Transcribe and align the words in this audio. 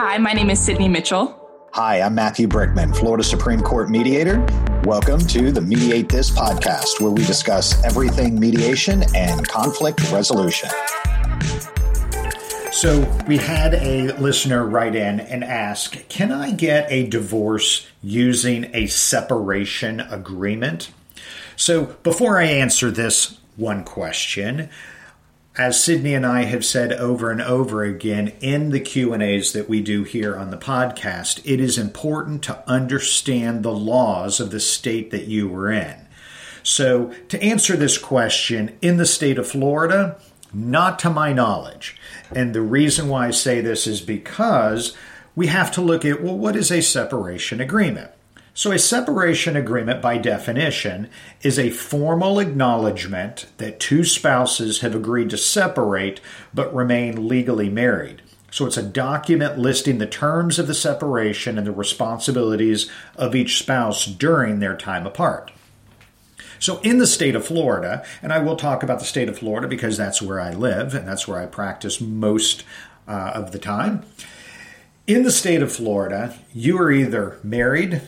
Hi, 0.00 0.16
my 0.16 0.32
name 0.32 0.48
is 0.48 0.60
Sydney 0.60 0.86
Mitchell. 0.86 1.36
Hi, 1.72 2.00
I'm 2.00 2.14
Matthew 2.14 2.46
Brickman, 2.46 2.96
Florida 2.96 3.24
Supreme 3.24 3.60
Court 3.60 3.90
mediator. 3.90 4.38
Welcome 4.84 5.18
to 5.26 5.50
the 5.50 5.60
Mediate 5.60 6.08
This 6.08 6.30
podcast, 6.30 7.00
where 7.00 7.10
we 7.10 7.24
discuss 7.24 7.82
everything 7.84 8.38
mediation 8.38 9.02
and 9.16 9.48
conflict 9.48 10.08
resolution. 10.12 10.70
So, 12.70 13.00
we 13.26 13.38
had 13.38 13.74
a 13.74 14.16
listener 14.18 14.64
write 14.64 14.94
in 14.94 15.18
and 15.18 15.42
ask 15.42 16.08
Can 16.08 16.30
I 16.30 16.52
get 16.52 16.86
a 16.92 17.08
divorce 17.08 17.88
using 18.00 18.70
a 18.72 18.86
separation 18.86 19.98
agreement? 19.98 20.92
So, 21.56 21.96
before 22.04 22.38
I 22.38 22.44
answer 22.44 22.92
this 22.92 23.36
one 23.56 23.82
question, 23.82 24.70
as 25.58 25.82
Sydney 25.82 26.14
and 26.14 26.24
I 26.24 26.44
have 26.44 26.64
said 26.64 26.92
over 26.92 27.32
and 27.32 27.42
over 27.42 27.82
again 27.82 28.32
in 28.40 28.70
the 28.70 28.78
Q&As 28.78 29.52
that 29.52 29.68
we 29.68 29.82
do 29.82 30.04
here 30.04 30.36
on 30.36 30.50
the 30.50 30.56
podcast, 30.56 31.40
it 31.44 31.58
is 31.58 31.76
important 31.76 32.44
to 32.44 32.62
understand 32.70 33.62
the 33.62 33.72
laws 33.72 34.38
of 34.38 34.52
the 34.52 34.60
state 34.60 35.10
that 35.10 35.26
you 35.26 35.48
were 35.48 35.72
in. 35.72 36.06
So, 36.62 37.12
to 37.28 37.42
answer 37.42 37.76
this 37.76 37.98
question, 37.98 38.76
in 38.80 38.98
the 38.98 39.06
state 39.06 39.38
of 39.38 39.48
Florida, 39.48 40.20
not 40.52 40.98
to 41.00 41.10
my 41.10 41.32
knowledge. 41.32 41.96
And 42.30 42.54
the 42.54 42.60
reason 42.62 43.08
why 43.08 43.28
I 43.28 43.30
say 43.30 43.60
this 43.60 43.86
is 43.86 44.00
because 44.00 44.96
we 45.34 45.48
have 45.48 45.70
to 45.72 45.80
look 45.80 46.04
at 46.04 46.22
well, 46.22 46.36
what 46.36 46.56
is 46.56 46.70
a 46.70 46.82
separation 46.82 47.60
agreement? 47.60 48.10
So, 48.58 48.72
a 48.72 48.78
separation 48.80 49.54
agreement, 49.54 50.02
by 50.02 50.18
definition, 50.18 51.08
is 51.42 51.60
a 51.60 51.70
formal 51.70 52.40
acknowledgement 52.40 53.46
that 53.58 53.78
two 53.78 54.02
spouses 54.02 54.80
have 54.80 54.96
agreed 54.96 55.30
to 55.30 55.38
separate 55.38 56.20
but 56.52 56.74
remain 56.74 57.28
legally 57.28 57.68
married. 57.68 58.20
So, 58.50 58.66
it's 58.66 58.76
a 58.76 58.82
document 58.82 59.60
listing 59.60 59.98
the 59.98 60.08
terms 60.08 60.58
of 60.58 60.66
the 60.66 60.74
separation 60.74 61.56
and 61.56 61.68
the 61.68 61.72
responsibilities 61.72 62.90
of 63.14 63.36
each 63.36 63.60
spouse 63.60 64.04
during 64.06 64.58
their 64.58 64.76
time 64.76 65.06
apart. 65.06 65.52
So, 66.58 66.80
in 66.80 66.98
the 66.98 67.06
state 67.06 67.36
of 67.36 67.46
Florida, 67.46 68.04
and 68.22 68.32
I 68.32 68.40
will 68.40 68.56
talk 68.56 68.82
about 68.82 68.98
the 68.98 69.04
state 69.04 69.28
of 69.28 69.38
Florida 69.38 69.68
because 69.68 69.96
that's 69.96 70.20
where 70.20 70.40
I 70.40 70.50
live 70.50 70.96
and 70.96 71.06
that's 71.06 71.28
where 71.28 71.40
I 71.40 71.46
practice 71.46 72.00
most 72.00 72.64
uh, 73.06 73.30
of 73.36 73.52
the 73.52 73.60
time. 73.60 74.04
In 75.06 75.22
the 75.22 75.30
state 75.30 75.62
of 75.62 75.72
Florida, 75.72 76.36
you 76.52 76.76
are 76.78 76.90
either 76.90 77.38
married, 77.44 78.02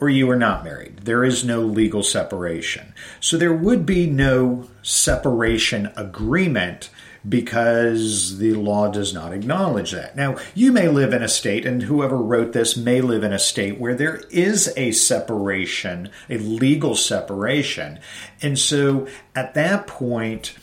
or 0.00 0.08
you 0.08 0.30
are 0.30 0.36
not 0.36 0.64
married. 0.64 0.98
There 0.98 1.24
is 1.24 1.44
no 1.44 1.60
legal 1.60 2.02
separation. 2.02 2.94
So 3.20 3.36
there 3.36 3.54
would 3.54 3.84
be 3.84 4.06
no 4.06 4.68
separation 4.82 5.90
agreement 5.96 6.90
because 7.28 8.38
the 8.38 8.54
law 8.54 8.90
does 8.90 9.12
not 9.12 9.32
acknowledge 9.32 9.90
that. 9.90 10.16
Now, 10.16 10.36
you 10.54 10.72
may 10.72 10.88
live 10.88 11.12
in 11.12 11.22
a 11.22 11.28
state, 11.28 11.66
and 11.66 11.82
whoever 11.82 12.16
wrote 12.16 12.52
this 12.52 12.76
may 12.76 13.00
live 13.00 13.24
in 13.24 13.32
a 13.32 13.38
state 13.38 13.78
where 13.78 13.94
there 13.94 14.22
is 14.30 14.72
a 14.76 14.92
separation, 14.92 16.10
a 16.30 16.38
legal 16.38 16.94
separation. 16.94 17.98
And 18.40 18.58
so 18.58 19.08
at 19.34 19.54
that 19.54 19.86
point, 19.86 20.54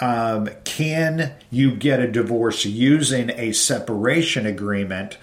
um, 0.00 0.48
can 0.64 1.34
you 1.50 1.74
get 1.74 2.00
a 2.00 2.10
divorce 2.10 2.64
using 2.64 3.30
a 3.30 3.52
separation 3.52 4.46
agreement? 4.46 5.18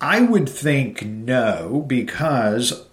I 0.00 0.20
would 0.20 0.48
think 0.48 1.04
no, 1.04 1.84
because 1.86 2.84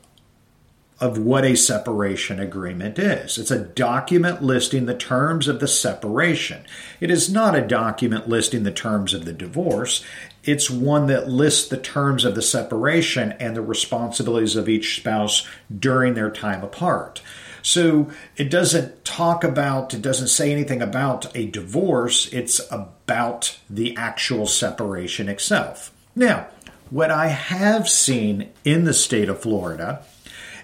of 1.00 1.18
what 1.18 1.44
a 1.44 1.56
separation 1.56 2.40
agreement 2.40 2.98
is. 2.98 3.38
It's 3.38 3.52
a 3.52 3.60
document 3.60 4.42
listing 4.42 4.86
the 4.86 4.96
terms 4.96 5.48
of 5.48 5.60
the 5.60 5.68
separation. 5.68 6.66
It 7.02 7.12
is 7.12 7.30
not 7.30 7.56
a 7.56 7.68
document 7.68 8.30
listing 8.30 8.64
the 8.64 8.72
terms 8.72 9.14
of 9.14 9.26
the 9.26 9.34
divorce. 9.34 10.04
It's 10.46 10.70
one 10.70 11.08
that 11.08 11.28
lists 11.28 11.68
the 11.68 11.78
terms 11.78 12.24
of 12.24 12.36
the 12.36 12.42
separation 12.42 13.34
and 13.34 13.56
the 13.56 13.62
responsibilities 13.62 14.56
of 14.56 14.70
each 14.70 14.96
spouse 14.96 15.46
during 15.78 16.14
their 16.14 16.32
time 16.32 16.64
apart. 16.64 17.22
So 17.62 18.12
it 18.38 18.50
doesn't 18.50 19.04
talk 19.04 19.44
about, 19.44 19.94
it 19.94 20.02
doesn't 20.02 20.28
say 20.28 20.52
anything 20.52 20.82
about 20.82 21.36
a 21.36 21.48
divorce, 21.48 22.32
it's 22.32 22.62
about 22.72 23.58
the 23.70 23.98
actual 23.98 24.46
separation 24.46 25.28
itself. 25.28 25.92
Now, 26.16 26.48
what 26.92 27.10
I 27.10 27.28
have 27.28 27.90
seen 27.90 28.52
in 28.64 28.86
the 28.86 28.94
state 28.94 29.28
of 29.28 29.42
Florida 29.42 30.06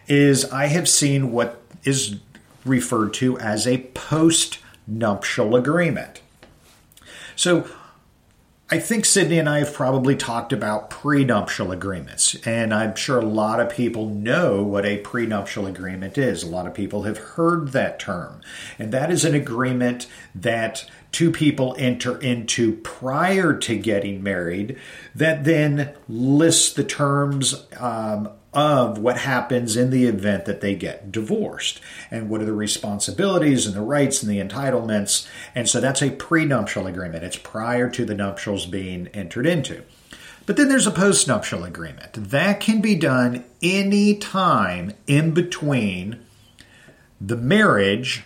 is 0.08 0.46
I 0.46 0.68
have 0.68 0.88
seen 0.88 1.32
what 1.32 1.62
is 1.84 2.18
referred 2.66 3.14
to 3.16 3.38
as 3.40 3.68
a 3.68 3.80
post 3.94 4.60
nuptial 4.88 5.56
agreement. 5.56 6.22
So 7.36 7.68
I 8.74 8.80
think 8.80 9.06
Sydney 9.06 9.38
and 9.38 9.50
I 9.50 9.60
have 9.60 9.74
probably 9.74 10.16
talked 10.16 10.54
about 10.54 10.90
prenuptial 10.90 11.74
agreements, 11.74 12.36
and 12.46 12.74
I'm 12.74 12.96
sure 12.96 13.20
a 13.20 13.26
lot 13.26 13.60
of 13.60 13.70
people 13.70 14.06
know 14.06 14.64
what 14.64 14.86
a 14.86 15.00
prenuptial 15.00 15.68
agreement 15.68 16.18
is. 16.18 16.42
A 16.42 16.48
lot 16.48 16.68
of 16.68 16.74
people 16.74 17.04
have 17.04 17.18
heard 17.18 17.74
that 17.74 18.00
term, 18.00 18.40
and 18.80 18.94
that 18.94 19.12
is 19.12 19.26
an 19.26 19.36
agreement 19.36 20.08
that 20.34 20.90
two 21.12 21.32
people 21.32 21.76
enter 21.78 22.18
into 22.20 22.78
prior 22.78 23.54
to 23.58 23.78
getting 23.78 24.24
married 24.24 24.78
that 25.14 25.44
then 25.44 25.94
lists 26.08 26.72
the 26.72 26.86
terms 26.86 27.66
um, 27.78 28.30
of 28.54 28.98
what 28.98 29.18
happens 29.18 29.78
in 29.78 29.90
the 29.92 30.06
event 30.06 30.46
that 30.46 30.60
they 30.62 30.76
get 30.76 31.12
divorced 31.12 31.80
and 32.10 32.30
what 32.30 32.42
are 32.42 32.46
the 32.46 32.54
responsibilities 32.54 33.66
and 33.66 33.76
the 33.76 33.82
rights 33.82 34.22
and 34.22 34.32
the 34.32 34.44
entitlements. 34.44 35.28
And 35.56 35.70
so 35.70 35.80
that's 35.80 36.02
a 36.02 36.12
prenuptial 36.12 36.88
agreement. 36.88 37.24
It's 37.24 37.38
prior 37.38 37.90
to 37.90 38.06
the 38.06 38.16
nuptials 38.16 38.66
being 38.66 39.08
entered 39.08 39.46
into. 39.46 39.84
But 40.46 40.58
then 40.58 40.68
there's 40.68 40.88
a 40.88 40.92
postnuptial 40.92 41.66
agreement. 41.66 42.14
That 42.14 42.60
can 42.60 42.82
be 42.82 42.96
done 42.96 43.46
any 43.62 44.16
time 44.16 44.94
in 45.08 45.34
between 45.34 46.20
the 47.22 47.38
marriage 47.38 48.24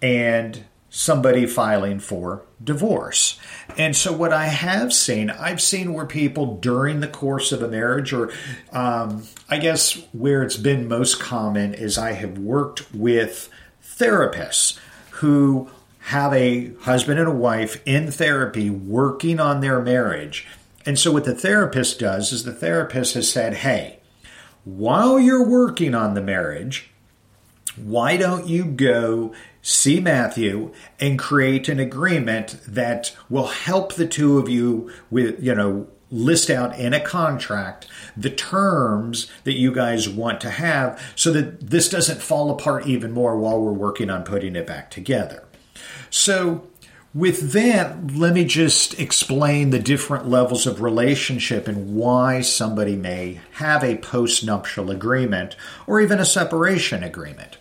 and 0.00 0.64
somebody 0.90 1.46
filing 1.46 2.00
for 2.00 2.42
divorce. 2.62 3.38
And 3.76 3.94
so, 3.94 4.12
what 4.12 4.32
I 4.32 4.46
have 4.46 4.92
seen, 4.92 5.30
I've 5.30 5.60
seen 5.60 5.92
where 5.92 6.06
people 6.06 6.56
during 6.56 7.00
the 7.00 7.08
course 7.08 7.52
of 7.52 7.62
a 7.62 7.68
marriage, 7.68 8.12
or 8.12 8.32
um, 8.72 9.24
I 9.48 9.58
guess 9.58 9.94
where 10.12 10.42
it's 10.42 10.56
been 10.56 10.88
most 10.88 11.20
common, 11.20 11.74
is 11.74 11.98
I 11.98 12.12
have 12.12 12.38
worked 12.38 12.92
with 12.94 13.50
therapists 13.84 14.78
who 15.10 15.70
have 16.00 16.32
a 16.32 16.72
husband 16.80 17.18
and 17.18 17.28
a 17.28 17.32
wife 17.32 17.82
in 17.84 18.10
therapy 18.10 18.70
working 18.70 19.38
on 19.38 19.60
their 19.60 19.80
marriage. 19.80 20.46
And 20.86 20.98
so, 20.98 21.12
what 21.12 21.24
the 21.24 21.34
therapist 21.34 21.98
does 21.98 22.32
is 22.32 22.44
the 22.44 22.52
therapist 22.52 23.14
has 23.14 23.30
said, 23.30 23.54
hey, 23.54 23.98
while 24.64 25.20
you're 25.20 25.46
working 25.46 25.94
on 25.94 26.14
the 26.14 26.22
marriage, 26.22 26.90
why 27.76 28.16
don't 28.16 28.46
you 28.46 28.64
go 28.64 29.32
see 29.62 30.00
Matthew 30.00 30.72
and 31.00 31.18
create 31.18 31.68
an 31.68 31.78
agreement 31.80 32.58
that 32.66 33.14
will 33.28 33.48
help 33.48 33.94
the 33.94 34.06
two 34.06 34.38
of 34.38 34.48
you 34.48 34.90
with, 35.10 35.42
you 35.42 35.54
know, 35.54 35.88
list 36.10 36.48
out 36.48 36.78
in 36.78 36.94
a 36.94 37.00
contract 37.00 37.86
the 38.16 38.30
terms 38.30 39.30
that 39.44 39.58
you 39.58 39.72
guys 39.72 40.08
want 40.08 40.40
to 40.40 40.50
have 40.50 41.00
so 41.14 41.32
that 41.32 41.68
this 41.68 41.88
doesn't 41.88 42.22
fall 42.22 42.50
apart 42.50 42.86
even 42.86 43.12
more 43.12 43.38
while 43.38 43.60
we're 43.60 43.72
working 43.72 44.08
on 44.08 44.24
putting 44.24 44.56
it 44.56 44.66
back 44.66 44.90
together. 44.90 45.44
So, 46.10 46.66
with 47.14 47.52
that, 47.52 48.12
let 48.12 48.34
me 48.34 48.44
just 48.44 48.98
explain 49.00 49.70
the 49.70 49.78
different 49.78 50.28
levels 50.28 50.66
of 50.66 50.82
relationship 50.82 51.66
and 51.66 51.96
why 51.96 52.42
somebody 52.42 52.96
may 52.96 53.40
have 53.52 53.82
a 53.82 53.96
postnuptial 53.96 54.90
agreement 54.90 55.56
or 55.86 56.00
even 56.00 56.20
a 56.20 56.24
separation 56.24 57.02
agreement. 57.02 57.57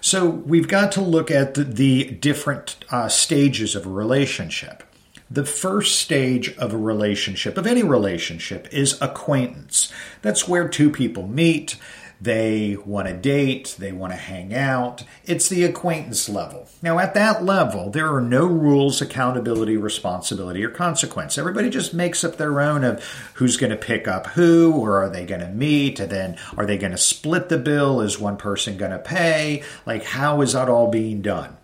So 0.00 0.28
we've 0.28 0.68
got 0.68 0.92
to 0.92 1.00
look 1.00 1.30
at 1.30 1.54
the, 1.54 1.64
the 1.64 2.04
different 2.04 2.76
uh, 2.90 3.08
stages 3.08 3.74
of 3.76 3.86
a 3.86 3.90
relationship. 3.90 4.82
The 5.30 5.44
first 5.44 6.00
stage 6.00 6.56
of 6.56 6.72
a 6.72 6.78
relationship, 6.78 7.56
of 7.56 7.66
any 7.66 7.82
relationship, 7.82 8.66
is 8.72 9.00
acquaintance. 9.00 9.92
That's 10.22 10.48
where 10.48 10.68
two 10.68 10.90
people 10.90 11.28
meet, 11.28 11.76
they 12.20 12.76
want 12.84 13.08
to 13.08 13.14
date, 13.14 13.76
they 13.78 13.92
want 13.92 14.12
to 14.12 14.18
hang 14.18 14.54
out. 14.54 15.04
It's 15.24 15.48
the 15.48 15.64
acquaintance 15.64 16.28
level. 16.28 16.68
Now, 16.82 16.98
at 16.98 17.14
that 17.14 17.44
level, 17.44 17.90
there 17.90 18.14
are 18.14 18.20
no 18.20 18.46
rules, 18.46 19.00
accountability, 19.00 19.78
responsibility, 19.78 20.62
or 20.62 20.68
consequence. 20.68 21.38
Everybody 21.38 21.70
just 21.70 21.94
makes 21.94 22.22
up 22.22 22.36
their 22.36 22.60
own 22.60 22.84
of 22.84 23.02
who's 23.34 23.56
going 23.56 23.70
to 23.70 23.76
pick 23.76 24.06
up 24.06 24.26
who, 24.28 24.72
or 24.72 25.02
are 25.02 25.08
they 25.08 25.24
going 25.24 25.40
to 25.40 25.48
meet, 25.48 25.98
and 25.98 26.10
then 26.10 26.36
are 26.58 26.66
they 26.66 26.76
going 26.76 26.92
to 26.92 26.98
split 26.98 27.48
the 27.48 27.58
bill? 27.58 28.02
Is 28.02 28.18
one 28.18 28.36
person 28.36 28.76
going 28.76 28.92
to 28.92 28.98
pay? 28.98 29.62
Like, 29.86 30.04
how 30.04 30.42
is 30.42 30.52
that 30.52 30.68
all 30.68 30.90
being 30.90 31.22
done? 31.22 31.56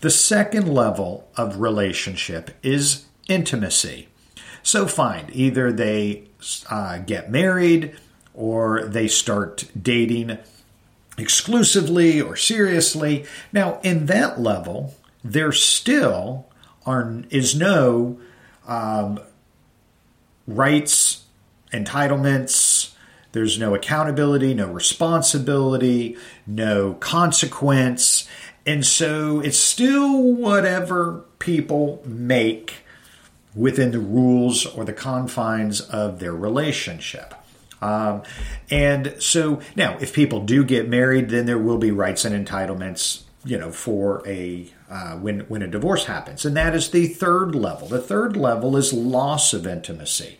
The 0.00 0.10
second 0.10 0.72
level 0.72 1.28
of 1.36 1.60
relationship 1.60 2.50
is 2.62 3.04
intimacy. 3.28 4.08
So, 4.62 4.86
fine, 4.86 5.30
either 5.32 5.72
they 5.72 6.24
uh, 6.68 6.98
get 6.98 7.30
married, 7.30 7.96
or 8.34 8.82
they 8.84 9.08
start 9.08 9.64
dating 9.80 10.38
exclusively 11.16 12.20
or 12.20 12.36
seriously. 12.36 13.24
Now, 13.52 13.80
in 13.82 14.06
that 14.06 14.40
level, 14.40 14.94
there 15.24 15.52
still 15.52 16.46
are 16.86 17.22
is 17.30 17.54
no 17.54 18.18
um, 18.66 19.20
rights 20.46 21.24
entitlements, 21.72 22.94
there's 23.32 23.58
no 23.58 23.74
accountability, 23.74 24.54
no 24.54 24.68
responsibility, 24.68 26.16
no 26.46 26.94
consequence. 26.94 28.26
And 28.64 28.84
so 28.84 29.40
it's 29.40 29.58
still 29.58 30.22
whatever 30.34 31.24
people 31.38 32.02
make 32.06 32.84
within 33.54 33.90
the 33.90 33.98
rules 33.98 34.64
or 34.66 34.84
the 34.84 34.92
confines 34.92 35.80
of 35.80 36.20
their 36.20 36.34
relationship. 36.34 37.34
Um, 37.80 38.22
and 38.70 39.14
so 39.18 39.60
now, 39.76 39.96
if 40.00 40.12
people 40.12 40.44
do 40.44 40.64
get 40.64 40.88
married, 40.88 41.30
then 41.30 41.46
there 41.46 41.58
will 41.58 41.78
be 41.78 41.90
rights 41.90 42.24
and 42.24 42.46
entitlements, 42.46 43.22
you 43.44 43.58
know, 43.58 43.70
for 43.70 44.22
a 44.26 44.70
uh, 44.90 45.16
when 45.16 45.40
when 45.40 45.62
a 45.62 45.68
divorce 45.68 46.06
happens, 46.06 46.44
and 46.44 46.56
that 46.56 46.74
is 46.74 46.90
the 46.90 47.06
third 47.06 47.54
level. 47.54 47.88
The 47.88 48.00
third 48.00 48.36
level 48.36 48.76
is 48.76 48.92
loss 48.92 49.52
of 49.52 49.66
intimacy. 49.66 50.38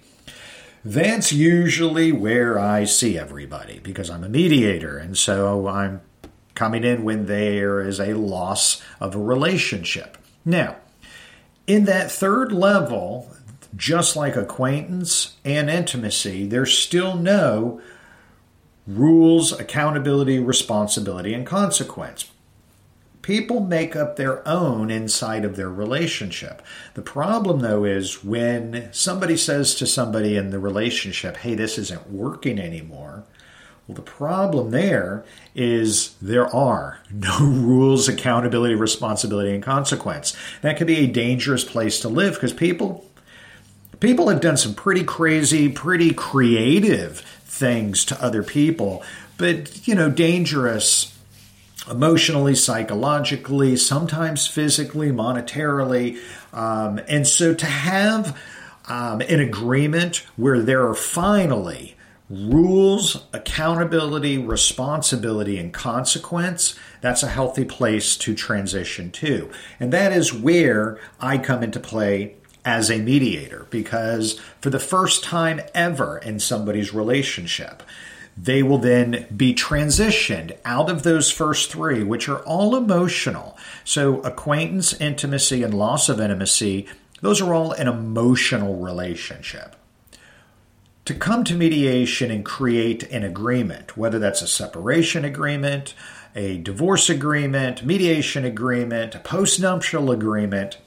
That's 0.84 1.32
usually 1.32 2.12
where 2.12 2.58
I 2.58 2.84
see 2.84 3.18
everybody 3.18 3.80
because 3.80 4.10
I'm 4.10 4.24
a 4.24 4.28
mediator, 4.28 4.96
and 4.96 5.18
so 5.18 5.68
I'm 5.68 6.00
coming 6.54 6.82
in 6.82 7.04
when 7.04 7.26
there 7.26 7.80
is 7.80 8.00
a 8.00 8.14
loss 8.14 8.82
of 9.00 9.14
a 9.14 9.18
relationship. 9.18 10.18
Now, 10.44 10.76
in 11.66 11.84
that 11.84 12.10
third 12.10 12.50
level, 12.52 13.30
just 13.76 14.16
like 14.16 14.36
acquaintance 14.36 15.36
and 15.44 15.68
intimacy, 15.68 16.46
there's 16.46 16.76
still 16.76 17.16
no 17.16 17.80
rules, 18.86 19.52
accountability, 19.52 20.38
responsibility, 20.38 21.34
and 21.34 21.46
consequence. 21.46 22.30
People 23.20 23.60
make 23.60 23.94
up 23.94 24.16
their 24.16 24.46
own 24.48 24.90
inside 24.90 25.44
of 25.44 25.56
their 25.56 25.68
relationship. 25.68 26.62
The 26.94 27.02
problem, 27.02 27.60
though, 27.60 27.84
is 27.84 28.24
when 28.24 28.88
somebody 28.92 29.36
says 29.36 29.74
to 29.74 29.86
somebody 29.86 30.36
in 30.36 30.50
the 30.50 30.58
relationship, 30.58 31.36
hey, 31.36 31.54
this 31.54 31.76
isn't 31.76 32.10
working 32.10 32.58
anymore. 32.58 33.24
Well, 33.86 33.96
the 33.96 34.02
problem 34.02 34.70
there 34.70 35.24
is 35.54 36.14
there 36.20 36.46
are 36.54 37.00
no 37.12 37.38
rules, 37.40 38.08
accountability, 38.08 38.74
responsibility, 38.74 39.52
and 39.54 39.62
consequence. 39.62 40.34
That 40.62 40.78
could 40.78 40.86
be 40.86 40.98
a 40.98 41.06
dangerous 41.06 41.64
place 41.64 42.00
to 42.00 42.08
live 42.08 42.34
because 42.34 42.52
people 42.52 43.07
people 44.00 44.28
have 44.28 44.40
done 44.40 44.56
some 44.56 44.74
pretty 44.74 45.04
crazy, 45.04 45.68
pretty 45.68 46.12
creative 46.12 47.20
things 47.44 48.04
to 48.06 48.22
other 48.22 48.42
people, 48.42 49.02
but 49.36 49.86
you 49.86 49.94
know, 49.94 50.10
dangerous 50.10 51.14
emotionally, 51.90 52.54
psychologically, 52.54 53.76
sometimes 53.76 54.46
physically, 54.46 55.10
monetarily. 55.10 56.18
Um, 56.52 57.00
and 57.08 57.26
so 57.26 57.54
to 57.54 57.66
have 57.66 58.38
um, 58.86 59.20
an 59.22 59.40
agreement 59.40 60.26
where 60.36 60.60
there 60.60 60.86
are 60.86 60.94
finally 60.94 61.96
rules, 62.30 63.24
accountability, 63.32 64.36
responsibility, 64.36 65.58
and 65.58 65.72
consequence, 65.72 66.78
that's 67.00 67.22
a 67.22 67.28
healthy 67.28 67.64
place 67.64 68.16
to 68.18 68.34
transition 68.34 69.10
to. 69.10 69.50
And 69.80 69.92
that 69.92 70.12
is 70.12 70.32
where 70.32 70.98
I 71.20 71.38
come 71.38 71.62
into 71.62 71.80
play 71.80 72.36
as 72.64 72.90
a 72.90 72.98
mediator 72.98 73.66
because 73.70 74.38
for 74.60 74.70
the 74.70 74.78
first 74.78 75.24
time 75.24 75.60
ever 75.74 76.18
in 76.18 76.38
somebody's 76.40 76.92
relationship, 76.92 77.82
they 78.40 78.62
will 78.62 78.78
then 78.78 79.26
be 79.36 79.52
transitioned 79.52 80.56
out 80.64 80.88
of 80.88 81.02
those 81.02 81.30
first 81.30 81.72
three, 81.72 82.04
which 82.04 82.28
are 82.28 82.40
all 82.40 82.76
emotional. 82.76 83.56
So, 83.84 84.20
acquaintance, 84.20 84.92
intimacy, 85.00 85.62
and 85.62 85.74
loss 85.74 86.08
of 86.08 86.20
intimacy, 86.20 86.86
those 87.20 87.40
are 87.40 87.52
all 87.52 87.72
an 87.72 87.88
emotional 87.88 88.76
relationship. 88.76 89.74
To 91.06 91.14
come 91.14 91.42
to 91.44 91.54
mediation 91.54 92.30
and 92.30 92.44
create 92.44 93.02
an 93.04 93.24
agreement, 93.24 93.96
whether 93.96 94.18
that's 94.18 94.42
a 94.42 94.46
separation 94.46 95.24
agreement, 95.24 95.94
a 96.36 96.58
divorce 96.58 97.10
agreement, 97.10 97.84
mediation 97.84 98.44
agreement, 98.44 99.14
a 99.14 99.18
postnuptial 99.18 100.12
agreement, 100.12 100.78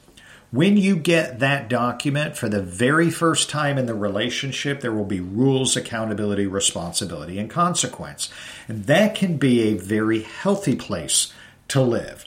when 0.51 0.75
you 0.75 0.97
get 0.97 1.39
that 1.39 1.69
document 1.69 2.37
for 2.37 2.49
the 2.49 2.61
very 2.61 3.09
first 3.09 3.49
time 3.49 3.77
in 3.77 3.85
the 3.85 3.95
relationship, 3.95 4.81
there 4.81 4.91
will 4.91 5.05
be 5.05 5.21
rules, 5.21 5.77
accountability, 5.77 6.45
responsibility, 6.45 7.39
and 7.39 7.49
consequence. 7.49 8.29
And 8.67 8.83
that 8.85 9.15
can 9.15 9.37
be 9.37 9.61
a 9.61 9.77
very 9.77 10.23
healthy 10.23 10.75
place 10.75 11.33
to 11.69 11.81
live. 11.81 12.25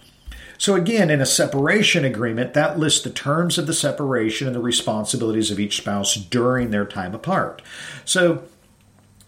So, 0.56 0.75
again, 0.75 1.11
in 1.11 1.21
a 1.21 1.26
separation 1.26 2.05
agreement, 2.05 2.55
that 2.55 2.79
lists 2.79 3.05
the 3.05 3.11
terms 3.11 3.59
of 3.59 3.67
the 3.67 3.75
separation 3.75 4.47
and 4.47 4.56
the 4.56 4.61
responsibilities 4.61 5.50
of 5.50 5.61
each 5.61 5.76
spouse 5.76 6.15
during 6.15 6.71
their 6.71 6.87
time 6.87 7.15
apart. 7.15 7.61
So, 8.06 8.44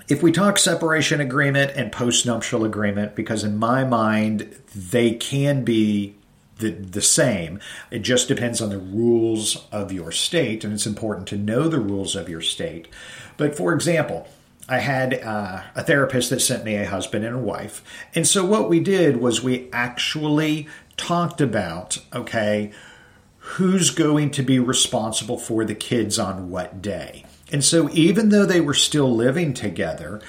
if 0.08 0.22
we 0.22 0.32
talk 0.32 0.56
separation 0.56 1.20
agreement 1.20 1.72
and 1.74 1.92
postnuptial 1.92 2.64
agreement, 2.64 3.14
because 3.14 3.44
in 3.44 3.58
my 3.58 3.84
mind, 3.84 4.56
they 4.74 5.14
can 5.14 5.64
be 5.64 6.14
the, 6.58 6.70
the 6.70 7.02
same. 7.02 7.60
It 7.90 8.00
just 8.00 8.28
depends 8.28 8.60
on 8.60 8.70
the 8.70 8.78
rules 8.78 9.66
of 9.70 9.92
your 9.92 10.12
state, 10.12 10.64
and 10.64 10.72
it's 10.72 10.86
important 10.86 11.28
to 11.28 11.36
know 11.36 11.68
the 11.68 11.80
rules 11.80 12.16
of 12.16 12.28
your 12.28 12.40
state. 12.40 12.88
But 13.36 13.56
for 13.56 13.74
example, 13.74 14.26
I 14.68 14.78
had 14.78 15.14
uh, 15.22 15.62
a 15.74 15.82
therapist 15.82 16.30
that 16.30 16.40
sent 16.40 16.64
me 16.64 16.74
a 16.74 16.86
husband 16.86 17.24
and 17.24 17.36
a 17.36 17.40
wife. 17.40 17.84
And 18.14 18.26
so 18.26 18.44
what 18.44 18.68
we 18.68 18.80
did 18.80 19.18
was 19.18 19.42
we 19.42 19.68
actually 19.72 20.66
talked 20.96 21.40
about, 21.40 21.98
okay, 22.12 22.72
who's 23.38 23.90
going 23.90 24.30
to 24.32 24.42
be 24.42 24.58
responsible 24.58 25.38
for 25.38 25.64
the 25.64 25.74
kids 25.74 26.18
on 26.18 26.50
what 26.50 26.82
day. 26.82 27.24
And 27.52 27.64
so 27.64 27.88
even 27.92 28.30
though 28.30 28.44
they 28.44 28.60
were 28.60 28.74
still 28.74 29.14
living 29.14 29.54
together, 29.54 30.20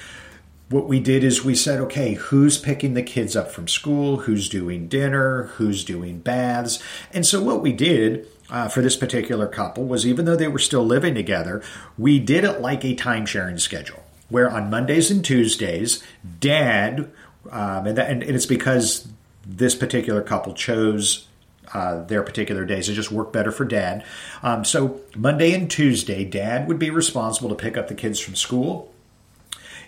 what 0.70 0.86
we 0.86 1.00
did 1.00 1.24
is 1.24 1.44
we 1.44 1.54
said, 1.54 1.80
okay, 1.80 2.14
who's 2.14 2.58
picking 2.58 2.94
the 2.94 3.02
kids 3.02 3.34
up 3.34 3.50
from 3.50 3.68
school? 3.68 4.18
Who's 4.18 4.48
doing 4.48 4.86
dinner? 4.86 5.44
Who's 5.54 5.84
doing 5.84 6.18
baths? 6.18 6.78
And 7.12 7.26
so 7.26 7.42
what 7.42 7.62
we 7.62 7.72
did 7.72 8.26
uh, 8.50 8.68
for 8.68 8.82
this 8.82 8.96
particular 8.96 9.46
couple 9.46 9.84
was 9.84 10.06
even 10.06 10.26
though 10.26 10.36
they 10.36 10.48
were 10.48 10.58
still 10.58 10.84
living 10.84 11.14
together, 11.14 11.62
we 11.96 12.18
did 12.18 12.44
it 12.44 12.60
like 12.60 12.84
a 12.84 12.94
time 12.94 13.24
sharing 13.24 13.58
schedule, 13.58 14.04
where 14.28 14.50
on 14.50 14.68
Mondays 14.68 15.10
and 15.10 15.24
Tuesdays, 15.24 16.02
dad, 16.38 17.10
um, 17.50 17.86
and, 17.86 17.96
that, 17.96 18.10
and 18.10 18.22
it's 18.22 18.46
because 18.46 19.08
this 19.46 19.74
particular 19.74 20.20
couple 20.22 20.52
chose 20.52 21.28
uh, 21.72 22.02
their 22.04 22.22
particular 22.22 22.66
days. 22.66 22.88
It 22.90 22.94
just 22.94 23.12
worked 23.12 23.32
better 23.32 23.50
for 23.50 23.64
dad. 23.64 24.04
Um, 24.42 24.64
so 24.64 25.00
Monday 25.16 25.54
and 25.54 25.70
Tuesday, 25.70 26.24
dad 26.24 26.68
would 26.68 26.78
be 26.78 26.90
responsible 26.90 27.48
to 27.50 27.54
pick 27.54 27.78
up 27.78 27.88
the 27.88 27.94
kids 27.94 28.20
from 28.20 28.34
school 28.34 28.92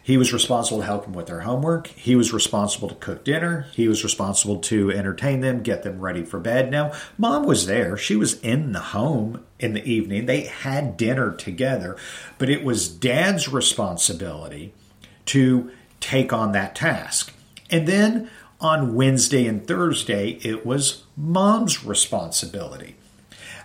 he 0.03 0.17
was 0.17 0.33
responsible 0.33 0.81
to 0.81 0.87
help 0.87 1.05
them 1.05 1.13
with 1.13 1.27
their 1.27 1.41
homework. 1.41 1.89
He 1.89 2.17
was 2.17 2.33
responsible 2.33 2.89
to 2.89 2.95
cook 2.95 3.25
dinner. 3.25 3.67
He 3.73 3.87
was 3.87 4.03
responsible 4.03 4.59
to 4.61 4.91
entertain 4.91 5.41
them, 5.41 5.63
get 5.63 5.83
them 5.83 6.01
ready 6.01 6.25
for 6.25 6.41
bed. 6.41 6.71
Now, 6.71 6.93
mom 7.19 7.45
was 7.45 7.67
there. 7.67 7.97
She 7.97 8.17
was 8.17 8.41
in 8.41 8.73
the 8.73 8.81
home 8.81 9.45
in 9.59 9.75
the 9.75 9.85
evening. 9.85 10.27
They 10.27 10.43
had 10.43 10.97
dinner 10.97 11.33
together, 11.33 11.97
but 12.39 12.49
it 12.49 12.65
was 12.65 12.89
dad's 12.89 13.49
responsibility 13.49 14.73
to 15.27 15.71
take 16.01 16.33
on 16.33 16.53
that 16.53 16.75
task. 16.75 17.33
And 17.71 17.87
then 17.87 18.31
on 18.61 18.95
Wednesday 18.95 19.47
and 19.47 19.67
Thursday, 19.67 20.39
it 20.43 20.67
was 20.67 21.05
mom's 21.17 21.85
responsibility. 21.85 22.97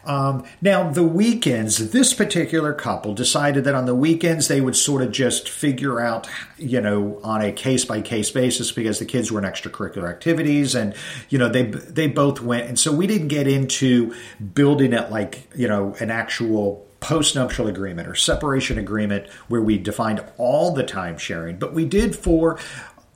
Um, 0.05 0.43
now, 0.61 0.89
the 0.89 1.03
weekends, 1.03 1.91
this 1.91 2.13
particular 2.13 2.73
couple 2.73 3.13
decided 3.13 3.63
that 3.63 3.75
on 3.75 3.85
the 3.85 3.95
weekends 3.95 4.47
they 4.47 4.61
would 4.61 4.75
sort 4.75 5.01
of 5.01 5.11
just 5.11 5.49
figure 5.49 5.99
out, 5.99 6.29
you 6.57 6.79
know, 6.79 7.19
on 7.23 7.41
a 7.41 7.51
case 7.51 7.85
by 7.85 8.01
case 8.01 8.29
basis 8.31 8.71
because 8.71 8.99
the 8.99 9.05
kids 9.05 9.31
were 9.31 9.39
in 9.39 9.45
extracurricular 9.45 10.09
activities 10.09 10.75
and, 10.75 10.93
you 11.29 11.37
know, 11.37 11.49
they, 11.49 11.63
they 11.63 12.07
both 12.07 12.41
went. 12.41 12.67
And 12.67 12.77
so 12.79 12.91
we 12.91 13.07
didn't 13.07 13.29
get 13.29 13.47
into 13.47 14.13
building 14.53 14.93
it 14.93 15.09
like, 15.09 15.49
you 15.55 15.67
know, 15.67 15.95
an 15.99 16.11
actual 16.11 16.85
postnuptial 17.01 17.67
agreement 17.67 18.07
or 18.07 18.15
separation 18.15 18.77
agreement 18.77 19.29
where 19.47 19.61
we 19.61 19.77
defined 19.77 20.23
all 20.37 20.73
the 20.73 20.83
time 20.83 21.17
sharing, 21.17 21.57
but 21.57 21.73
we 21.73 21.85
did 21.85 22.15
for 22.15 22.57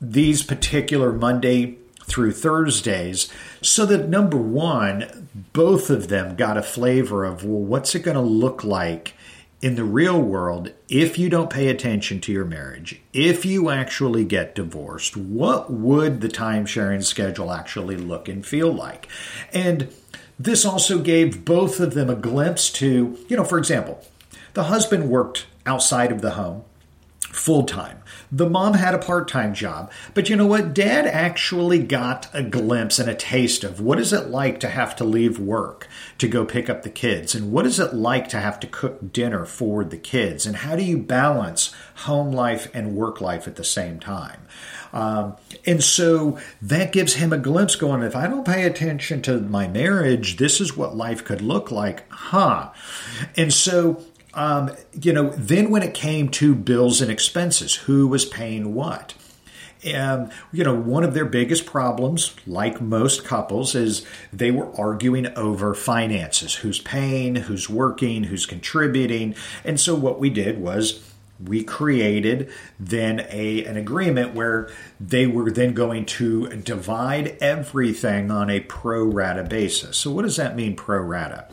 these 0.02 0.44
particular 0.44 1.12
Monday 1.12 1.78
through 2.10 2.34
Thursdays 2.34 3.32
so 3.62 3.86
that 3.86 4.10
number 4.10 4.38
one, 4.38 5.30
both 5.54 5.90
of 5.90 6.08
them 6.08 6.36
got 6.36 6.58
a 6.58 6.64
flavor 6.64 7.24
of, 7.24 7.44
well, 7.44 7.62
what's 7.62 7.96
it 7.96 8.00
going 8.00 8.16
to 8.16 8.22
look 8.22 8.64
like 8.64 9.14
in 9.62 9.76
the 9.76 9.84
real 9.84 10.22
world 10.22 10.72
if 10.88 11.18
you 11.18 11.30
don't 11.30 11.50
pay 11.50 11.68
attention 11.68 12.20
to 12.22 12.32
your 12.32 12.46
marriage? 12.46 13.02
If 13.14 13.46
you 13.46 13.70
actually 13.70 14.26
get 14.26 14.56
divorced, 14.56 15.16
what 15.16 15.72
would 15.72 16.22
the 16.22 16.30
time 16.30 16.66
sharing 16.66 17.02
schedule 17.02 17.52
actually 17.52 17.98
look 17.98 18.28
and 18.28 18.46
feel 18.46 18.72
like? 18.72 19.08
And 19.54 19.94
this 20.38 20.66
also 20.66 21.00
gave 21.00 21.44
both 21.44 21.80
of 21.80 21.94
them 21.94 22.10
a 22.10 22.16
glimpse 22.16 22.70
to, 22.72 23.18
you 23.28 23.38
know, 23.38 23.44
for 23.44 23.58
example, 23.58 24.04
the 24.54 24.64
husband 24.64 25.10
worked 25.10 25.46
outside 25.66 26.12
of 26.12 26.22
the 26.22 26.32
home 26.32 26.64
full 27.32 27.64
time. 27.64 28.02
The 28.32 28.50
mom 28.50 28.74
had 28.74 28.94
a 28.94 29.00
part 29.00 29.28
time 29.28 29.54
job. 29.54 29.92
But 30.14 30.30
you 30.30 30.36
know 30.36 30.46
what? 30.46 30.74
Dad 30.74 31.08
actually 31.08 31.80
got 31.80 32.28
a 32.34 32.44
glimpse 32.44 33.00
and 33.00 33.10
a 33.10 33.16
taste 33.16 33.64
of 33.64 33.80
what 33.80 34.00
is 34.00 34.14
it 34.14 34.28
like 34.28 34.60
to 34.62 34.70
have 34.70 34.96
to 34.98 35.04
leave 35.04 35.40
work 35.40 35.88
to 36.18 36.28
go 36.28 36.46
pick 36.46 36.70
up 36.70 36.84
the 36.84 36.90
kids? 36.90 37.36
And 37.36 37.52
what 37.52 37.66
is 37.66 37.80
it 37.80 37.94
like 37.94 38.28
to 38.30 38.40
have 38.40 38.60
to 38.62 38.68
cook 38.68 39.14
dinner 39.14 39.46
for 39.46 39.84
the 39.84 39.98
kids? 39.98 40.46
And 40.46 40.58
how 40.58 40.76
do 40.76 40.84
you 40.84 40.98
balance 40.98 41.74
home 41.96 42.32
life 42.32 42.70
and 42.74 42.96
work 42.96 43.22
life 43.22 43.48
at 43.48 43.56
the 43.56 43.64
same 43.64 44.00
time? 44.00 44.42
Um, 44.92 45.36
and 45.66 45.84
so 45.84 46.40
that 46.62 46.92
gives 46.92 47.16
him 47.16 47.32
a 47.32 47.38
glimpse 47.38 47.76
going, 47.76 48.02
if 48.02 48.16
I 48.16 48.28
don't 48.28 48.46
pay 48.46 48.64
attention 48.64 49.22
to 49.24 49.40
my 49.40 49.68
marriage, 49.68 50.38
this 50.38 50.60
is 50.60 50.76
what 50.76 50.96
life 50.96 51.24
could 51.24 51.42
look 51.42 51.72
like, 51.72 52.10
huh? 52.12 52.72
And 53.38 53.54
so 53.54 54.04
um, 54.34 54.72
you 54.94 55.14
know, 55.14 55.30
then 55.32 55.70
when 55.70 55.84
it 55.84 55.94
came 55.94 56.30
to 56.30 56.56
bills 56.56 57.02
and 57.02 57.12
expenses, 57.12 57.76
who 57.76 58.08
was 58.08 58.26
paying 58.26 58.74
what? 58.74 59.14
And, 59.84 60.32
you 60.52 60.64
know, 60.64 60.76
one 60.76 61.06
of 61.06 61.14
their 61.14 61.26
biggest 61.26 61.66
problems, 61.66 62.36
like 62.46 62.82
most 62.82 63.24
couples, 63.24 63.76
is 63.76 64.06
they 64.34 64.52
were 64.52 64.76
arguing 64.78 65.28
over 65.38 65.74
finances 65.74 66.56
who's 66.56 66.80
paying, 66.80 67.36
who's 67.36 67.70
working, 67.70 68.26
who's 68.26 68.46
contributing. 68.46 69.36
And 69.64 69.80
so 69.80 69.96
what 69.96 70.20
we 70.20 70.30
did 70.30 70.60
was 70.60 71.09
we 71.44 71.64
created 71.64 72.50
then 72.80 73.26
a 73.30 73.64
an 73.66 73.78
agreement 73.78 74.34
where 74.34 74.70
they 75.00 75.26
were 75.26 75.52
then 75.52 75.74
going 75.74 76.06
to 76.06 76.48
divide 76.50 77.38
everything 77.40 78.30
on 78.32 78.50
a 78.50 78.60
pro 78.62 79.04
rata 79.04 79.44
basis. 79.44 79.98
So 79.98 80.12
what 80.12 80.24
does 80.24 80.36
that 80.36 80.56
mean 80.56 80.76
pro 80.76 81.00
rata? 81.02 81.48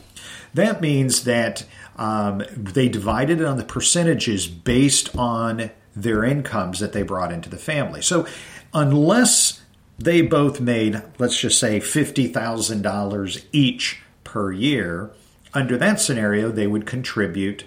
That 0.53 0.81
means 0.81 1.23
that 1.23 1.65
um, 1.97 2.43
they 2.55 2.89
divided 2.89 3.41
it 3.41 3.45
on 3.45 3.57
the 3.57 3.63
percentages 3.63 4.47
based 4.47 5.15
on 5.17 5.71
their 5.95 6.23
incomes 6.23 6.79
that 6.79 6.93
they 6.93 7.01
brought 7.01 7.31
into 7.31 7.49
the 7.49 7.57
family. 7.57 8.01
So 8.01 8.27
unless 8.73 9.61
they 9.97 10.21
both 10.21 10.61
made, 10.61 11.01
let's 11.17 11.39
just 11.39 11.59
say, 11.59 11.79
$50,000 11.79 13.45
each 13.51 14.01
per 14.23 14.51
year, 14.51 15.11
under 15.53 15.77
that 15.77 15.99
scenario, 15.99 16.51
they 16.51 16.67
would 16.67 16.85
contribute 16.85 17.65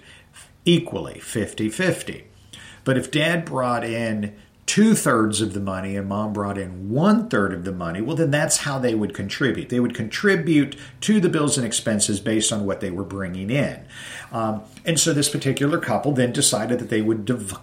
equally 0.65 1.19
50 1.19 1.69
50. 1.69 2.25
But 2.83 2.97
if 2.97 3.11
dad 3.11 3.45
brought 3.45 3.83
in 3.83 4.35
two 4.65 4.95
thirds 4.95 5.41
of 5.41 5.53
the 5.53 5.59
money 5.59 5.97
and 5.97 6.07
mom 6.07 6.31
brought 6.31 6.57
in 6.57 6.89
one 6.89 7.27
third 7.29 7.53
of 7.53 7.65
the 7.65 7.71
money, 7.71 7.99
well, 8.01 8.15
then 8.15 8.31
that's 8.31 8.57
how 8.57 8.79
they 8.79 8.95
would 8.95 9.13
contribute. 9.13 9.69
They 9.69 9.79
would 9.79 9.93
contribute 9.93 10.77
to 11.01 11.19
the 11.19 11.29
bills 11.29 11.57
and 11.57 11.67
expenses 11.67 12.19
based 12.19 12.53
on 12.53 12.65
what 12.65 12.79
they 12.79 12.89
were 12.89 13.03
bringing 13.03 13.49
in. 13.49 13.83
Um, 14.31 14.63
and 14.85 14.99
so 14.99 15.13
this 15.13 15.29
particular 15.29 15.77
couple 15.77 16.13
then 16.13 16.31
decided 16.31 16.79
that 16.79 16.89
they 16.89 17.01
would 17.01 17.25
div- 17.25 17.59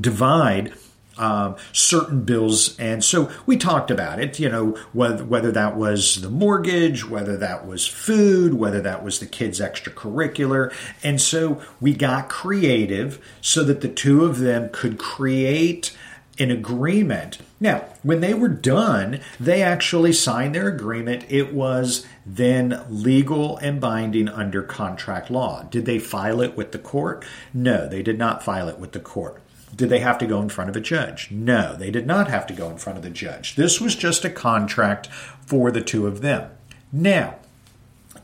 divide. 0.00 0.72
Um, 1.16 1.54
certain 1.72 2.24
bills. 2.24 2.76
And 2.78 3.04
so 3.04 3.30
we 3.46 3.56
talked 3.56 3.92
about 3.92 4.18
it, 4.18 4.40
you 4.40 4.48
know, 4.48 4.72
whether, 4.92 5.24
whether 5.24 5.52
that 5.52 5.76
was 5.76 6.20
the 6.22 6.28
mortgage, 6.28 7.08
whether 7.08 7.36
that 7.36 7.66
was 7.66 7.86
food, 7.86 8.54
whether 8.54 8.80
that 8.80 9.04
was 9.04 9.20
the 9.20 9.26
kids' 9.26 9.60
extracurricular. 9.60 10.74
And 11.04 11.20
so 11.20 11.62
we 11.80 11.94
got 11.94 12.28
creative 12.28 13.24
so 13.40 13.62
that 13.62 13.80
the 13.80 13.88
two 13.88 14.24
of 14.24 14.40
them 14.40 14.70
could 14.72 14.98
create 14.98 15.96
an 16.38 16.50
agreement. 16.50 17.38
Now, 17.60 17.84
when 18.02 18.20
they 18.20 18.34
were 18.34 18.48
done, 18.48 19.20
they 19.38 19.62
actually 19.62 20.12
signed 20.12 20.56
their 20.56 20.66
agreement. 20.66 21.24
It 21.28 21.54
was 21.54 22.04
then 22.26 22.84
legal 22.88 23.56
and 23.58 23.80
binding 23.80 24.28
under 24.28 24.62
contract 24.62 25.30
law. 25.30 25.62
Did 25.70 25.86
they 25.86 26.00
file 26.00 26.40
it 26.40 26.56
with 26.56 26.72
the 26.72 26.78
court? 26.78 27.24
No, 27.52 27.88
they 27.88 28.02
did 28.02 28.18
not 28.18 28.42
file 28.42 28.68
it 28.68 28.80
with 28.80 28.92
the 28.92 29.00
court. 29.00 29.40
Did 29.74 29.88
they 29.88 29.98
have 30.00 30.18
to 30.18 30.26
go 30.26 30.40
in 30.40 30.48
front 30.48 30.70
of 30.70 30.76
a 30.76 30.80
judge? 30.80 31.30
No, 31.30 31.74
they 31.74 31.90
did 31.90 32.06
not 32.06 32.28
have 32.28 32.46
to 32.48 32.54
go 32.54 32.70
in 32.70 32.78
front 32.78 32.96
of 32.96 33.02
the 33.02 33.10
judge. 33.10 33.56
This 33.56 33.80
was 33.80 33.96
just 33.96 34.24
a 34.24 34.30
contract 34.30 35.08
for 35.46 35.70
the 35.70 35.80
two 35.80 36.06
of 36.06 36.20
them. 36.20 36.50
Now, 36.92 37.36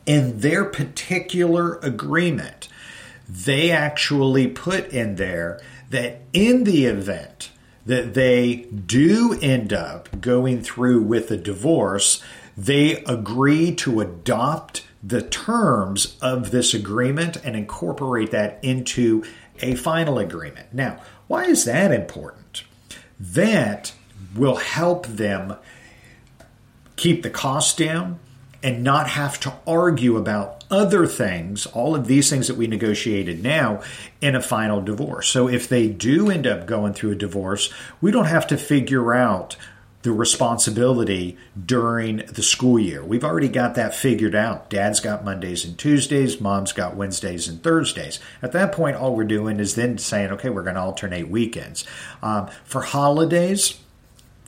in 0.07 0.41
their 0.41 0.65
particular 0.65 1.77
agreement, 1.79 2.69
they 3.29 3.71
actually 3.71 4.49
put 4.49 4.89
in 4.89 5.17
there 5.17 5.61
that 5.91 6.21
in 6.33 6.65
the 6.65 6.87
event 6.87 7.51
that 7.87 8.15
they 8.15 8.67
do 8.87 9.39
end 9.41 9.73
up 9.73 10.21
going 10.21 10.63
through 10.63 11.03
with 11.03 11.31
a 11.31 11.37
divorce, 11.37 12.23
they 12.57 13.03
agree 13.05 13.75
to 13.75 14.01
adopt 14.01 14.87
the 15.03 15.23
terms 15.23 16.17
of 16.21 16.51
this 16.51 16.75
agreement 16.75 17.37
and 17.45 17.57
incorporate 17.57 18.31
that 18.33 18.59
into 18.63 19.25
a 19.61 19.75
final 19.75 20.19
agreement. 20.19 20.73
Now, 20.73 21.01
why 21.27 21.45
is 21.45 21.65
that 21.65 21.93
important? 21.93 22.65
That 23.19 23.93
will 24.35 24.57
help 24.57 25.07
them 25.07 25.57
keep 26.97 27.23
the 27.23 27.31
cost 27.31 27.79
down 27.79 28.19
and 28.63 28.85
not 28.85 29.09
have 29.09 29.41
to 29.41 29.53
argue 29.67 30.17
about 30.17 30.65
other 30.71 31.07
things, 31.07 31.67
all 31.67 31.95
of 31.95 32.07
these 32.07 32.29
things 32.29 32.47
that 32.47 32.57
we 32.57 32.67
negotiated 32.67 33.43
now 33.43 33.83
in 34.21 34.37
a 34.37 34.43
final 34.43 34.83
divorce. 34.83 35.29
So 35.29 35.49
if 35.49 35.69
they 35.69 35.89
do 35.89 36.31
end 36.31 36.47
up 36.47 36.67
going 36.67 36.93
through 36.93 37.13
a 37.13 37.17
divorce, 37.17 37.73
we 38.01 38.11
don't 38.11 38.27
have 38.27 38.47
to 38.49 38.59
figure 38.59 39.15
out 39.15 39.57
the 40.03 40.13
responsibility 40.13 41.37
during 41.67 42.19
the 42.19 42.43
school 42.43 42.79
year. 42.79 43.05
We've 43.05 43.25
already 43.25 43.49
got 43.49 43.75
that 43.75 43.95
figured 43.95 44.35
out. 44.35 44.71
Dad's 44.71 45.01
got 45.01 45.25
Mondays 45.25 45.65
and 45.65 45.79
Tuesdays, 45.79 46.41
mom's 46.41 46.73
got 46.73 46.97
Wednesdays 46.97 47.49
and 47.49 47.63
Thursdays. 47.63 48.19
At 48.41 48.53
that 48.53 48.73
point, 48.73 48.97
all 48.97 49.15
we're 49.15 49.25
doing 49.25 49.61
is 49.61 49.75
then 49.75 49.99
saying, 49.99 50.31
okay, 50.33 50.49
we're 50.49 50.63
going 50.63 50.77
to 50.77 50.81
alternate 50.81 51.29
weekends. 51.29 51.85
Um, 52.23 52.49
for 52.65 52.81
holidays, 52.81 53.79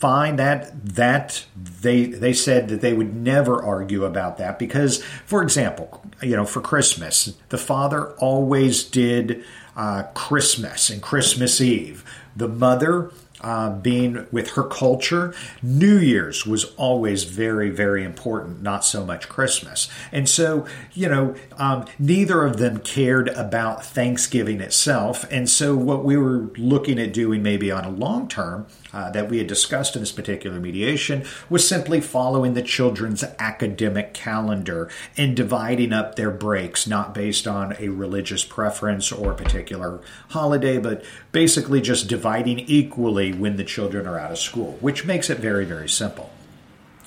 fine 0.02 0.34
that 0.34 0.84
that 0.84 1.44
they 1.54 2.06
they 2.06 2.32
said 2.32 2.68
that 2.68 2.80
they 2.80 2.92
would 2.92 3.14
never 3.14 3.62
argue 3.62 4.04
about 4.04 4.36
that 4.36 4.58
because 4.58 5.00
for 5.26 5.44
example 5.44 6.02
you 6.20 6.34
know 6.34 6.44
for 6.44 6.60
christmas 6.60 7.34
the 7.50 7.56
father 7.56 8.10
always 8.14 8.82
did 8.82 9.44
uh, 9.76 10.02
christmas 10.12 10.90
and 10.90 11.00
christmas 11.00 11.60
eve 11.60 12.04
the 12.34 12.48
mother 12.48 13.12
uh, 13.42 13.70
being 13.70 14.26
with 14.30 14.50
her 14.52 14.62
culture, 14.62 15.34
New 15.62 15.98
Year's 15.98 16.46
was 16.46 16.64
always 16.76 17.24
very, 17.24 17.70
very 17.70 18.04
important, 18.04 18.62
not 18.62 18.84
so 18.84 19.04
much 19.04 19.28
Christmas. 19.28 19.88
And 20.10 20.28
so, 20.28 20.66
you 20.92 21.08
know, 21.08 21.34
um, 21.56 21.86
neither 21.98 22.44
of 22.44 22.58
them 22.58 22.78
cared 22.78 23.28
about 23.28 23.84
Thanksgiving 23.84 24.60
itself. 24.60 25.24
And 25.30 25.48
so, 25.48 25.76
what 25.76 26.04
we 26.04 26.16
were 26.16 26.50
looking 26.56 26.98
at 26.98 27.12
doing 27.12 27.42
maybe 27.42 27.70
on 27.70 27.84
a 27.84 27.90
long 27.90 28.28
term 28.28 28.66
uh, 28.92 29.10
that 29.10 29.28
we 29.28 29.38
had 29.38 29.46
discussed 29.46 29.96
in 29.96 30.02
this 30.02 30.12
particular 30.12 30.60
mediation 30.60 31.24
was 31.48 31.66
simply 31.66 32.00
following 32.00 32.54
the 32.54 32.62
children's 32.62 33.24
academic 33.38 34.12
calendar 34.12 34.90
and 35.16 35.36
dividing 35.36 35.92
up 35.92 36.14
their 36.14 36.30
breaks, 36.30 36.86
not 36.86 37.14
based 37.14 37.46
on 37.46 37.74
a 37.78 37.88
religious 37.88 38.44
preference 38.44 39.10
or 39.10 39.32
a 39.32 39.34
particular 39.34 40.00
holiday, 40.30 40.78
but 40.78 41.04
basically 41.32 41.80
just 41.80 42.08
dividing 42.08 42.58
equally 42.60 43.31
when 43.34 43.56
the 43.56 43.64
children 43.64 44.06
are 44.06 44.18
out 44.18 44.30
of 44.30 44.38
school, 44.38 44.78
which 44.80 45.04
makes 45.04 45.30
it 45.30 45.38
very, 45.38 45.64
very 45.64 45.88
simple. 45.88 46.30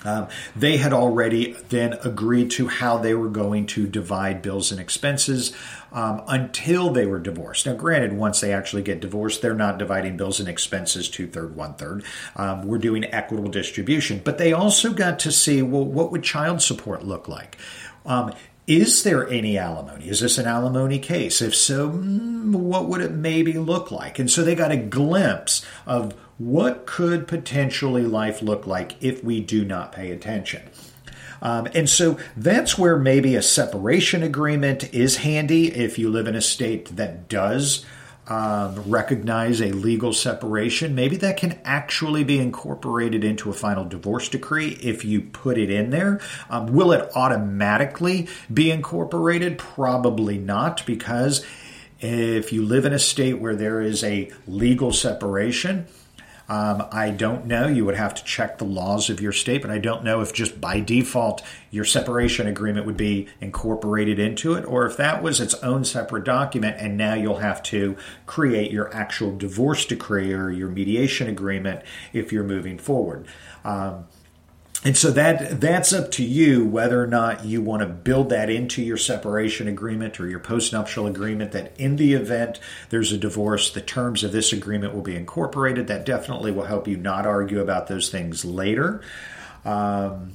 Um, 0.05 0.27
they 0.55 0.77
had 0.77 0.93
already 0.93 1.53
then 1.69 1.93
agreed 2.03 2.51
to 2.51 2.67
how 2.67 2.97
they 2.97 3.15
were 3.15 3.29
going 3.29 3.65
to 3.67 3.87
divide 3.87 4.41
bills 4.41 4.71
and 4.71 4.79
expenses 4.79 5.51
um, 5.91 6.21
until 6.27 6.91
they 6.91 7.05
were 7.07 7.19
divorced. 7.19 7.65
Now, 7.65 7.73
granted, 7.73 8.13
once 8.13 8.39
they 8.39 8.53
actually 8.53 8.83
get 8.83 8.99
divorced, 8.99 9.41
they're 9.41 9.55
not 9.55 9.79
dividing 9.79 10.15
bills 10.15 10.39
and 10.39 10.47
expenses 10.47 11.09
two 11.09 11.27
third, 11.27 11.55
one 11.55 11.73
third. 11.73 12.03
Um, 12.35 12.67
we're 12.67 12.77
doing 12.77 13.03
equitable 13.05 13.49
distribution, 13.49 14.21
but 14.23 14.37
they 14.37 14.53
also 14.53 14.93
got 14.93 15.17
to 15.19 15.31
see 15.31 15.61
well, 15.63 15.85
what 15.85 16.11
would 16.11 16.23
child 16.23 16.61
support 16.61 17.03
look 17.03 17.27
like? 17.27 17.57
Is 18.67 19.03
there 19.03 19.29
any 19.29 19.57
alimony? 19.57 20.09
Is 20.09 20.21
this 20.21 20.37
an 20.37 20.47
alimony 20.47 20.97
case? 20.97 21.41
If 21.41 21.55
so, 21.55 21.91
mm, 21.91 22.53
what 22.55 22.87
would 22.87 23.01
it 23.01 23.11
maybe 23.11 23.53
look 23.53 23.91
like? 23.91 24.17
And 24.17 24.29
so 24.29 24.43
they 24.43 24.55
got 24.55 24.71
a 24.71 24.77
glimpse 24.77 25.63
of 25.85 26.13
what 26.37 26.85
could 26.85 27.27
potentially 27.27 28.03
life 28.03 28.41
look 28.41 28.65
like 28.65 28.95
if 29.01 29.23
we 29.23 29.39
do 29.39 29.63
not 29.65 29.91
pay 29.91 30.11
attention. 30.11 30.63
Um, 31.41 31.67
and 31.75 31.87
so 31.87 32.17
that's 32.35 32.77
where 32.77 32.97
maybe 32.97 33.35
a 33.35 33.41
separation 33.41 34.23
agreement 34.23 34.91
is 34.93 35.17
handy 35.17 35.67
if 35.67 35.99
you 35.99 36.09
live 36.09 36.27
in 36.27 36.35
a 36.35 36.41
state 36.41 36.95
that 36.95 37.29
does 37.29 37.85
um, 38.27 38.89
recognize 38.89 39.61
a 39.61 39.71
legal 39.71 40.13
separation. 40.13 40.95
Maybe 40.95 41.17
that 41.17 41.37
can 41.37 41.59
actually 41.63 42.23
be 42.23 42.39
incorporated 42.39 43.23
into 43.23 43.49
a 43.49 43.53
final 43.53 43.85
divorce 43.85 44.29
decree 44.29 44.69
if 44.81 45.05
you 45.05 45.21
put 45.21 45.57
it 45.57 45.69
in 45.69 45.91
there. 45.91 46.19
Um, 46.49 46.67
will 46.67 46.91
it 46.91 47.09
automatically 47.15 48.27
be 48.51 48.71
incorporated? 48.71 49.57
Probably 49.57 50.37
not, 50.37 50.85
because 50.85 51.45
if 51.99 52.51
you 52.51 52.65
live 52.65 52.85
in 52.85 52.93
a 52.93 52.99
state 52.99 53.39
where 53.39 53.55
there 53.55 53.81
is 53.81 54.03
a 54.03 54.31
legal 54.47 54.91
separation, 54.91 55.87
Um, 56.47 56.87
I 56.91 57.09
don't 57.09 57.45
know. 57.45 57.67
You 57.67 57.85
would 57.85 57.95
have 57.95 58.13
to 58.15 58.23
check 58.23 58.57
the 58.57 58.65
laws 58.65 59.09
of 59.09 59.19
your 59.19 59.31
state, 59.31 59.61
but 59.61 59.71
I 59.71 59.79
don't 59.79 60.03
know 60.03 60.21
if 60.21 60.33
just 60.33 60.61
by 60.61 60.79
default 60.79 61.41
your 61.71 61.85
separation 61.85 62.47
agreement 62.47 62.85
would 62.85 62.97
be 62.97 63.27
incorporated 63.41 64.19
into 64.19 64.53
it, 64.53 64.63
or 64.65 64.85
if 64.85 64.95
that 64.97 65.23
was 65.23 65.41
its 65.41 65.55
own 65.55 65.83
separate 65.83 66.23
document, 66.23 66.77
and 66.79 66.97
now 66.97 67.15
you'll 67.15 67.37
have 67.37 67.63
to 67.63 67.97
create 68.27 68.71
your 68.71 68.93
actual 68.93 69.35
divorce 69.35 69.85
decree 69.85 70.33
or 70.33 70.51
your 70.51 70.69
mediation 70.69 71.27
agreement 71.27 71.81
if 72.13 72.31
you're 72.31 72.43
moving 72.43 72.77
forward. 72.77 73.27
Um, 73.63 74.05
and 74.85 74.95
so 74.95 75.09
that 75.09 75.59
that's 75.59 75.91
up 75.91 76.11
to 76.11 76.23
you 76.23 76.63
whether 76.63 77.03
or 77.03 77.07
not 77.07 77.43
you 77.43 77.59
want 77.59 77.81
to 77.81 77.87
build 77.87 78.29
that 78.29 78.51
into 78.51 78.83
your 78.83 78.97
separation 78.97 79.67
agreement 79.67 80.19
or 80.19 80.27
your 80.27 80.39
postnuptial 80.39 81.09
agreement 81.09 81.53
that 81.53 81.75
in 81.79 81.95
the 81.95 82.13
event 82.13 82.59
there's 82.91 83.11
a 83.11 83.17
divorce 83.17 83.71
the 83.71 83.81
terms 83.81 84.23
of 84.23 84.31
this 84.31 84.53
agreement 84.53 84.93
will 84.93 85.01
be 85.01 85.15
incorporated. 85.15 85.87
That 85.87 86.05
definitely 86.05 86.51
will 86.51 86.65
help 86.65 86.87
you 86.87 86.97
not 86.97 87.25
argue 87.25 87.61
about 87.61 87.87
those 87.87 88.09
things 88.09 88.45
later. 88.45 89.01
Um, 89.65 90.33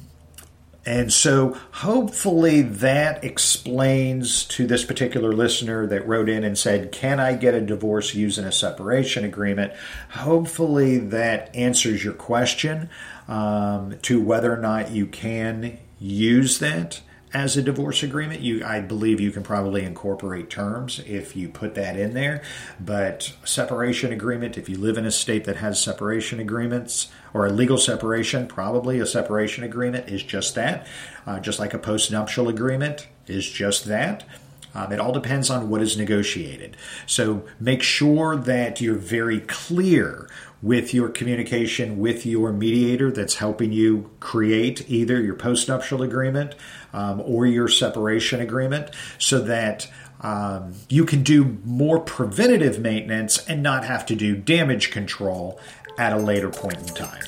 and 0.86 1.12
so 1.12 1.58
hopefully 1.72 2.62
that 2.62 3.22
explains 3.22 4.44
to 4.46 4.66
this 4.66 4.82
particular 4.82 5.32
listener 5.32 5.86
that 5.86 6.08
wrote 6.08 6.28
in 6.28 6.42
and 6.42 6.58
said, 6.58 6.90
Can 6.90 7.20
I 7.20 7.34
get 7.34 7.54
a 7.54 7.60
divorce 7.60 8.14
using 8.14 8.46
a 8.46 8.52
separation 8.52 9.24
agreement? 9.24 9.74
Hopefully 10.10 10.98
that 10.98 11.54
answers 11.54 12.02
your 12.02 12.14
question 12.14 12.88
um, 13.30 13.96
to 14.02 14.20
whether 14.20 14.52
or 14.52 14.58
not 14.58 14.90
you 14.90 15.06
can 15.06 15.78
use 15.98 16.58
that 16.58 17.00
as 17.32 17.56
a 17.56 17.62
divorce 17.62 18.02
agreement. 18.02 18.40
You, 18.40 18.64
I 18.64 18.80
believe, 18.80 19.20
you 19.20 19.30
can 19.30 19.44
probably 19.44 19.84
incorporate 19.84 20.50
terms 20.50 21.00
if 21.06 21.36
you 21.36 21.48
put 21.48 21.76
that 21.76 21.96
in 21.96 22.12
there. 22.12 22.42
But 22.80 23.32
separation 23.44 24.12
agreement, 24.12 24.58
if 24.58 24.68
you 24.68 24.76
live 24.76 24.98
in 24.98 25.06
a 25.06 25.12
state 25.12 25.44
that 25.44 25.58
has 25.58 25.80
separation 25.80 26.40
agreements 26.40 27.08
or 27.32 27.46
a 27.46 27.50
legal 27.50 27.78
separation, 27.78 28.48
probably 28.48 28.98
a 28.98 29.06
separation 29.06 29.62
agreement 29.62 30.08
is 30.08 30.24
just 30.24 30.56
that. 30.56 30.86
Uh, 31.24 31.38
just 31.38 31.60
like 31.60 31.72
a 31.72 31.78
postnuptial 31.78 32.48
agreement 32.48 33.06
is 33.28 33.48
just 33.48 33.84
that. 33.84 34.24
Um, 34.74 34.92
it 34.92 35.00
all 35.00 35.12
depends 35.12 35.50
on 35.50 35.68
what 35.68 35.82
is 35.82 35.96
negotiated. 35.96 36.76
So 37.06 37.44
make 37.58 37.82
sure 37.82 38.36
that 38.36 38.80
you're 38.80 38.94
very 38.94 39.40
clear 39.40 40.28
with 40.62 40.92
your 40.92 41.08
communication 41.08 41.98
with 41.98 42.26
your 42.26 42.52
mediator 42.52 43.10
that's 43.10 43.36
helping 43.36 43.72
you 43.72 44.10
create 44.20 44.88
either 44.90 45.20
your 45.20 45.34
postnuptial 45.34 46.04
agreement 46.04 46.54
um, 46.92 47.20
or 47.20 47.46
your 47.46 47.68
separation 47.68 48.40
agreement 48.40 48.90
so 49.18 49.40
that 49.40 49.90
um, 50.20 50.74
you 50.88 51.04
can 51.04 51.22
do 51.22 51.58
more 51.64 51.98
preventative 51.98 52.78
maintenance 52.78 53.44
and 53.46 53.62
not 53.62 53.84
have 53.84 54.04
to 54.06 54.14
do 54.14 54.36
damage 54.36 54.90
control 54.90 55.58
at 55.98 56.12
a 56.12 56.18
later 56.18 56.50
point 56.50 56.76
in 56.76 56.94
time. 56.94 57.22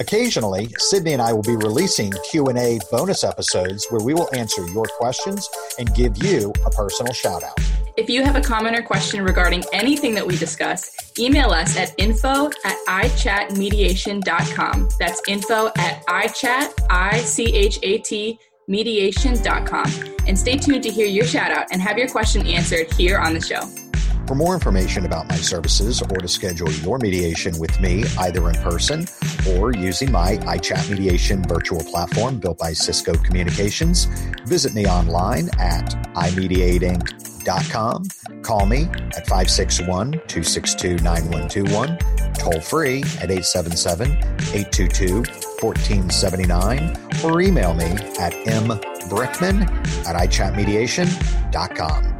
Occasionally, 0.00 0.68
Sydney 0.78 1.12
and 1.12 1.22
I 1.22 1.32
will 1.32 1.42
be 1.42 1.56
releasing 1.56 2.12
Q&A 2.30 2.78
bonus 2.90 3.24
episodes 3.24 3.84
where 3.90 4.00
we 4.00 4.14
will 4.14 4.28
answer 4.32 4.64
your 4.68 4.84
questions 4.84 5.48
and 5.78 5.92
give 5.92 6.22
you 6.22 6.52
a 6.64 6.70
personal 6.70 7.12
shout 7.12 7.42
out. 7.42 7.58
If 7.98 8.08
you 8.08 8.22
have 8.22 8.36
a 8.36 8.40
comment 8.40 8.78
or 8.78 8.82
question 8.82 9.24
regarding 9.24 9.64
anything 9.72 10.14
that 10.14 10.24
we 10.24 10.36
discuss, 10.36 10.88
email 11.18 11.50
us 11.50 11.76
at 11.76 11.92
info 11.98 12.46
at 12.64 12.76
ichatmediation.com. 12.86 14.88
That's 15.00 15.20
info 15.26 15.72
at 15.76 16.06
ichat, 16.06 16.74
I-C-H-A-T, 16.88 18.38
mediation.com. 18.68 19.92
And 20.28 20.38
stay 20.38 20.58
tuned 20.58 20.84
to 20.84 20.90
hear 20.90 21.08
your 21.08 21.24
shout 21.24 21.50
out 21.50 21.66
and 21.72 21.82
have 21.82 21.98
your 21.98 22.08
question 22.08 22.46
answered 22.46 22.92
here 22.92 23.18
on 23.18 23.34
the 23.34 23.40
show. 23.40 23.62
For 24.28 24.36
more 24.36 24.54
information 24.54 25.04
about 25.04 25.28
my 25.28 25.34
services 25.34 26.00
or 26.00 26.18
to 26.18 26.28
schedule 26.28 26.70
your 26.70 26.98
mediation 26.98 27.58
with 27.58 27.80
me, 27.80 28.04
either 28.20 28.48
in 28.48 28.54
person 28.62 29.08
or 29.56 29.72
using 29.72 30.12
my 30.12 30.36
iChat 30.36 30.88
mediation 30.88 31.42
virtual 31.42 31.82
platform 31.82 32.38
built 32.38 32.58
by 32.58 32.74
Cisco 32.74 33.14
Communications, 33.14 34.04
visit 34.46 34.72
me 34.72 34.86
online 34.86 35.48
at 35.58 35.96
imediateinc.com. 36.14 37.27
Call 38.42 38.66
me 38.66 38.82
at 39.16 39.26
561 39.26 40.12
262 40.12 40.98
9121, 40.98 41.98
toll 42.34 42.60
free 42.60 42.98
at 43.20 43.30
877 43.30 44.12
822 44.12 45.24
1479, 45.60 46.96
or 47.24 47.40
email 47.40 47.74
me 47.74 47.86
at 48.20 48.32
mbrickman 48.44 49.62
at 50.06 50.14
ichatmediation.com. 50.16 52.17